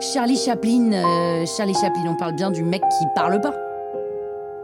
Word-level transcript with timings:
Charlie 0.00 0.38
Chaplin, 0.38 0.92
euh, 0.92 1.44
Charlie 1.44 1.74
Chaplin, 1.74 2.06
on 2.08 2.16
parle 2.16 2.36
bien 2.36 2.50
du 2.50 2.62
mec 2.62 2.80
qui 2.80 3.04
parle 3.14 3.38
pas. 3.42 3.54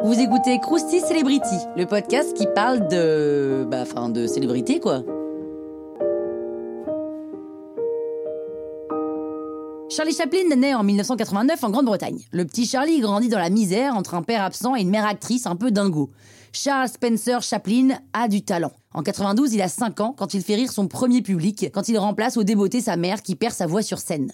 Vous 0.02 0.18
écoutez 0.18 0.58
Krusty 0.60 1.00
Celebrity, 1.00 1.56
le 1.76 1.84
podcast 1.84 2.34
qui 2.34 2.46
parle 2.54 2.88
de. 2.88 3.66
Bah, 3.70 3.82
enfin, 3.82 4.08
de 4.08 4.26
célébrité, 4.26 4.80
quoi. 4.80 5.02
Charlie 9.90 10.14
Chaplin 10.14 10.54
naît 10.56 10.74
en 10.74 10.84
1989 10.84 11.64
en 11.64 11.70
Grande-Bretagne. 11.70 12.20
Le 12.30 12.44
petit 12.44 12.64
Charlie 12.64 13.00
grandit 13.00 13.28
dans 13.28 13.40
la 13.40 13.50
misère 13.50 13.96
entre 13.96 14.14
un 14.14 14.22
père 14.22 14.44
absent 14.44 14.76
et 14.76 14.82
une 14.82 14.88
mère 14.88 15.04
actrice 15.04 15.46
un 15.46 15.56
peu 15.56 15.72
dingo. 15.72 16.10
Charles 16.52 16.90
Spencer 16.90 17.42
Chaplin 17.42 17.98
a 18.12 18.28
du 18.28 18.42
talent. 18.42 18.70
En 18.94 19.02
92, 19.02 19.52
il 19.52 19.60
a 19.60 19.68
5 19.68 19.98
ans 19.98 20.14
quand 20.16 20.32
il 20.32 20.42
fait 20.42 20.54
rire 20.54 20.70
son 20.70 20.86
premier 20.86 21.22
public, 21.22 21.70
quand 21.74 21.88
il 21.88 21.98
remplace 21.98 22.36
au 22.36 22.44
débeauté 22.44 22.80
sa 22.80 22.96
mère 22.96 23.20
qui 23.20 23.34
perd 23.34 23.52
sa 23.52 23.66
voix 23.66 23.82
sur 23.82 23.98
scène. 23.98 24.30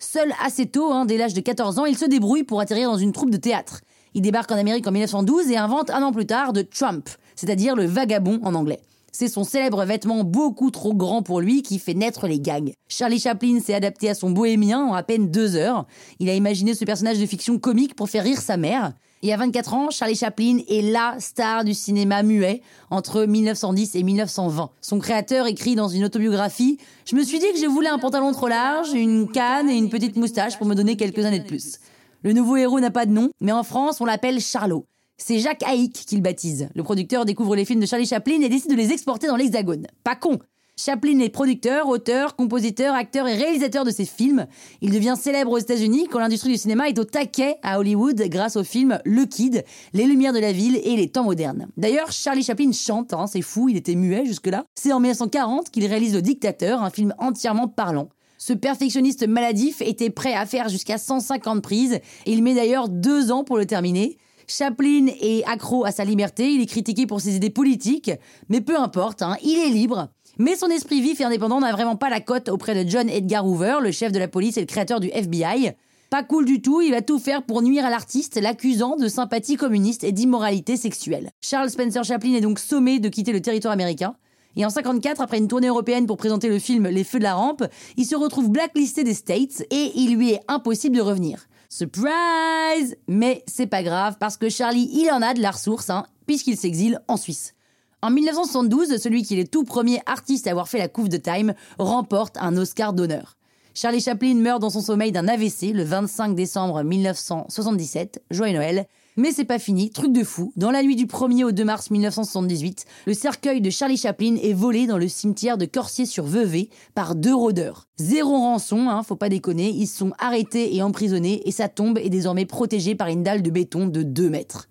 Seul 0.00 0.32
assez 0.44 0.66
tôt, 0.66 0.90
hein, 0.92 1.04
dès 1.04 1.16
l'âge 1.16 1.34
de 1.34 1.40
14 1.42 1.78
ans, 1.78 1.84
il 1.84 1.96
se 1.96 2.04
débrouille 2.04 2.42
pour 2.42 2.60
atterrir 2.60 2.90
dans 2.90 2.98
une 2.98 3.12
troupe 3.12 3.30
de 3.30 3.36
théâtre. 3.36 3.82
Il 4.14 4.22
débarque 4.22 4.50
en 4.50 4.56
Amérique 4.56 4.88
en 4.88 4.92
1912 4.92 5.48
et 5.52 5.56
invente 5.56 5.90
un 5.90 6.02
an 6.02 6.10
plus 6.10 6.26
tard 6.26 6.52
de 6.52 6.62
Trump, 6.62 7.08
c'est-à-dire 7.36 7.76
le 7.76 7.84
vagabond 7.84 8.40
en 8.42 8.52
anglais. 8.52 8.80
C'est 9.12 9.28
son 9.28 9.44
célèbre 9.44 9.84
vêtement 9.84 10.22
beaucoup 10.22 10.70
trop 10.70 10.94
grand 10.94 11.22
pour 11.22 11.40
lui 11.40 11.62
qui 11.62 11.78
fait 11.78 11.94
naître 11.94 12.26
les 12.26 12.40
gags. 12.40 12.72
Charlie 12.88 13.18
Chaplin 13.18 13.60
s'est 13.60 13.74
adapté 13.74 14.08
à 14.10 14.14
son 14.14 14.30
bohémien 14.30 14.84
en 14.84 14.94
à 14.94 15.02
peine 15.02 15.30
deux 15.30 15.56
heures. 15.56 15.86
Il 16.18 16.28
a 16.28 16.34
imaginé 16.34 16.74
ce 16.74 16.84
personnage 16.84 17.18
de 17.18 17.26
fiction 17.26 17.58
comique 17.58 17.94
pour 17.94 18.10
faire 18.10 18.24
rire 18.24 18.40
sa 18.40 18.56
mère. 18.56 18.92
Et 19.22 19.32
à 19.32 19.36
24 19.36 19.74
ans, 19.74 19.90
Charlie 19.90 20.14
Chaplin 20.14 20.58
est 20.68 20.82
la 20.82 21.16
star 21.18 21.64
du 21.64 21.74
cinéma 21.74 22.22
muet 22.22 22.62
entre 22.90 23.24
1910 23.24 23.96
et 23.96 24.02
1920. 24.04 24.70
Son 24.80 24.98
créateur 25.00 25.46
écrit 25.46 25.74
dans 25.74 25.88
une 25.88 26.04
autobiographie 26.04 26.78
Je 27.04 27.16
me 27.16 27.24
suis 27.24 27.40
dit 27.40 27.50
que 27.52 27.58
je 27.58 27.66
voulais 27.66 27.88
un 27.88 27.98
pantalon 27.98 28.30
trop 28.32 28.48
large, 28.48 28.92
une 28.92 29.28
canne 29.28 29.68
et 29.70 29.76
une 29.76 29.88
petite 29.88 30.16
moustache 30.16 30.56
pour 30.56 30.66
me 30.66 30.74
donner 30.74 30.96
quelques 30.96 31.24
années 31.24 31.40
de 31.40 31.46
plus. 31.46 31.78
Le 32.22 32.32
nouveau 32.32 32.56
héros 32.56 32.78
n'a 32.78 32.90
pas 32.90 33.06
de 33.06 33.12
nom, 33.12 33.30
mais 33.40 33.52
en 33.52 33.62
France, 33.62 34.00
on 34.00 34.04
l'appelle 34.04 34.40
Charlot. 34.40 34.86
C'est 35.20 35.40
Jacques 35.40 35.64
Haïk 35.64 35.92
qui 35.92 36.14
le 36.14 36.22
baptise. 36.22 36.68
Le 36.76 36.82
producteur 36.84 37.24
découvre 37.24 37.56
les 37.56 37.64
films 37.64 37.80
de 37.80 37.86
Charlie 37.86 38.06
Chaplin 38.06 38.40
et 38.40 38.48
décide 38.48 38.70
de 38.70 38.76
les 38.76 38.92
exporter 38.92 39.26
dans 39.26 39.36
l'Hexagone. 39.36 39.86
Pas 40.04 40.14
con 40.14 40.38
Chaplin 40.76 41.18
est 41.18 41.28
producteur, 41.28 41.88
auteur, 41.88 42.36
compositeur, 42.36 42.94
acteur 42.94 43.26
et 43.26 43.34
réalisateur 43.34 43.84
de 43.84 43.90
ses 43.90 44.04
films. 44.04 44.46
Il 44.80 44.92
devient 44.92 45.16
célèbre 45.20 45.50
aux 45.50 45.58
États-Unis 45.58 46.06
quand 46.08 46.20
l'industrie 46.20 46.52
du 46.52 46.56
cinéma 46.56 46.88
est 46.88 47.00
au 47.00 47.04
taquet 47.04 47.56
à 47.64 47.80
Hollywood 47.80 48.22
grâce 48.28 48.54
au 48.54 48.62
film 48.62 49.00
Le 49.04 49.24
Kid, 49.24 49.64
Les 49.92 50.04
Lumières 50.04 50.32
de 50.32 50.38
la 50.38 50.52
Ville 50.52 50.80
et 50.84 50.94
Les 50.94 51.08
Temps 51.08 51.24
modernes. 51.24 51.66
D'ailleurs, 51.76 52.12
Charlie 52.12 52.44
Chaplin 52.44 52.70
chante, 52.70 53.12
hein, 53.12 53.26
c'est 53.26 53.42
fou, 53.42 53.68
il 53.68 53.76
était 53.76 53.96
muet 53.96 54.24
jusque-là. 54.24 54.66
C'est 54.76 54.92
en 54.92 55.00
1940 55.00 55.70
qu'il 55.70 55.84
réalise 55.84 56.14
Le 56.14 56.22
Dictateur, 56.22 56.80
un 56.80 56.90
film 56.90 57.12
entièrement 57.18 57.66
parlant. 57.66 58.08
Ce 58.38 58.52
perfectionniste 58.52 59.26
maladif 59.26 59.82
était 59.82 60.10
prêt 60.10 60.34
à 60.34 60.46
faire 60.46 60.68
jusqu'à 60.68 60.96
150 60.96 61.60
prises 61.60 61.98
il 62.24 62.44
met 62.44 62.54
d'ailleurs 62.54 62.88
deux 62.88 63.32
ans 63.32 63.42
pour 63.42 63.58
le 63.58 63.66
terminer. 63.66 64.16
Chaplin 64.48 65.08
est 65.20 65.44
accro 65.44 65.84
à 65.84 65.92
sa 65.92 66.04
liberté, 66.04 66.50
il 66.50 66.62
est 66.62 66.66
critiqué 66.66 67.06
pour 67.06 67.20
ses 67.20 67.36
idées 67.36 67.50
politiques, 67.50 68.10
mais 68.48 68.62
peu 68.62 68.78
importe, 68.78 69.20
hein, 69.20 69.36
il 69.42 69.58
est 69.58 69.68
libre. 69.68 70.08
Mais 70.38 70.56
son 70.56 70.68
esprit 70.68 71.02
vif 71.02 71.20
et 71.20 71.24
indépendant 71.24 71.60
n'a 71.60 71.72
vraiment 71.72 71.96
pas 71.96 72.08
la 72.08 72.20
cote 72.20 72.48
auprès 72.48 72.82
de 72.82 72.88
John 72.88 73.10
Edgar 73.10 73.46
Hoover, 73.46 73.78
le 73.82 73.92
chef 73.92 74.10
de 74.10 74.18
la 74.18 74.26
police 74.26 74.56
et 74.56 74.60
le 74.60 74.66
créateur 74.66 75.00
du 75.00 75.08
FBI. 75.08 75.72
Pas 76.10 76.22
cool 76.22 76.46
du 76.46 76.62
tout, 76.62 76.80
il 76.80 76.92
va 76.92 77.02
tout 77.02 77.18
faire 77.18 77.42
pour 77.42 77.60
nuire 77.60 77.84
à 77.84 77.90
l'artiste, 77.90 78.40
l'accusant 78.40 78.96
de 78.96 79.08
sympathie 79.08 79.56
communiste 79.56 80.04
et 80.04 80.12
d'immoralité 80.12 80.78
sexuelle. 80.78 81.30
Charles 81.42 81.68
Spencer 81.68 82.02
Chaplin 82.02 82.32
est 82.32 82.40
donc 82.40 82.58
sommé 82.58 82.98
de 82.98 83.10
quitter 83.10 83.32
le 83.32 83.42
territoire 83.42 83.74
américain. 83.74 84.14
Et 84.56 84.64
en 84.64 84.70
54, 84.70 85.20
après 85.20 85.36
une 85.36 85.48
tournée 85.48 85.68
européenne 85.68 86.06
pour 86.06 86.16
présenter 86.16 86.48
le 86.48 86.58
film 86.58 86.88
Les 86.88 87.04
Feux 87.04 87.18
de 87.18 87.24
la 87.24 87.34
Rampe, 87.34 87.64
il 87.98 88.06
se 88.06 88.16
retrouve 88.16 88.48
blacklisté 88.48 89.04
des 89.04 89.12
States 89.12 89.62
et 89.70 89.92
il 89.96 90.16
lui 90.16 90.30
est 90.30 90.40
impossible 90.48 90.96
de 90.96 91.02
revenir. 91.02 91.46
Surprise 91.68 92.96
Mais 93.08 93.44
c'est 93.46 93.66
pas 93.66 93.82
grave 93.82 94.16
parce 94.18 94.36
que 94.36 94.48
Charlie, 94.48 94.88
il 94.92 95.10
en 95.10 95.20
a 95.22 95.34
de 95.34 95.42
la 95.42 95.50
ressource, 95.50 95.90
hein, 95.90 96.06
puisqu'il 96.26 96.56
s'exile 96.56 97.00
en 97.08 97.16
Suisse. 97.16 97.54
En 98.00 98.10
1972, 98.10 98.96
celui 98.96 99.22
qui 99.22 99.34
est 99.34 99.42
le 99.42 99.48
tout 99.48 99.64
premier 99.64 100.00
artiste 100.06 100.46
à 100.46 100.50
avoir 100.50 100.68
fait 100.68 100.78
la 100.78 100.88
couve 100.88 101.08
de 101.08 101.16
Time 101.16 101.54
remporte 101.78 102.36
un 102.38 102.56
Oscar 102.56 102.92
d'honneur. 102.92 103.36
Charlie 103.74 104.00
Chaplin 104.00 104.34
meurt 104.34 104.60
dans 104.60 104.70
son 104.70 104.80
sommeil 104.80 105.12
d'un 105.12 105.28
AVC 105.28 105.72
le 105.74 105.84
25 105.84 106.34
décembre 106.34 106.82
1977, 106.82 108.22
joyeux 108.30 108.54
Noël. 108.54 108.86
Mais 109.18 109.32
c'est 109.32 109.44
pas 109.44 109.58
fini, 109.58 109.90
truc 109.90 110.12
de 110.12 110.22
fou. 110.22 110.52
Dans 110.54 110.70
la 110.70 110.80
nuit 110.84 110.94
du 110.94 111.06
1er 111.06 111.42
au 111.42 111.50
2 111.50 111.64
mars 111.64 111.90
1978, 111.90 112.84
le 113.04 113.14
cercueil 113.14 113.60
de 113.60 113.68
Charlie 113.68 113.96
Chaplin 113.96 114.36
est 114.40 114.52
volé 114.52 114.86
dans 114.86 114.96
le 114.96 115.08
cimetière 115.08 115.58
de 115.58 115.64
Corsier-sur-Vevey 115.64 116.68
par 116.94 117.16
deux 117.16 117.34
rôdeurs. 117.34 117.88
Zéro 117.96 118.30
rançon, 118.30 118.88
hein, 118.88 119.02
faut 119.02 119.16
pas 119.16 119.28
déconner, 119.28 119.70
ils 119.70 119.88
sont 119.88 120.12
arrêtés 120.20 120.76
et 120.76 120.82
emprisonnés 120.82 121.42
et 121.48 121.50
sa 121.50 121.68
tombe 121.68 121.98
est 121.98 122.10
désormais 122.10 122.46
protégée 122.46 122.94
par 122.94 123.08
une 123.08 123.24
dalle 123.24 123.42
de 123.42 123.50
béton 123.50 123.88
de 123.88 124.04
2 124.04 124.30
mètres. 124.30 124.68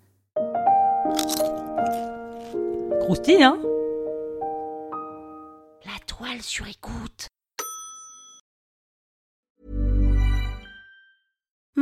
Croustille, 3.02 3.44
hein? 3.44 3.59
La 5.85 6.00
toile 6.06 6.41
sur 6.41 6.66
écoute. 6.69 7.28